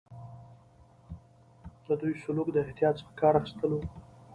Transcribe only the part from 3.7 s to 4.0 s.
وو.